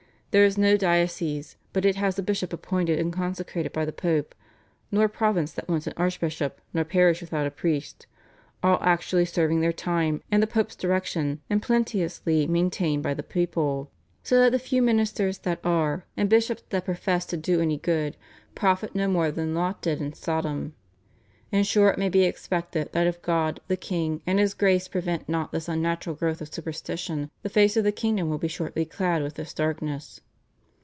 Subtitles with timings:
[0.33, 4.33] There is no diocese but it has a bishop appointed and consecrated by the Pope,
[4.89, 8.07] nor province that wants an archbishop, nor parish without a priest,
[8.63, 13.91] all actually serving their time and the Pope's direction and plenteously maintained by the people,
[14.23, 18.15] so that the few ministers that are, and bishops that profess to do any good,
[18.55, 20.75] profit no more than Lot did in Sodom.
[21.53, 25.27] And sure it may be expected that if God, the king, and his Grace prevent
[25.27, 29.21] not this unnatural growth of superstition, the face of the kingdom will be shortly clad
[29.21, 30.21] with this darkness."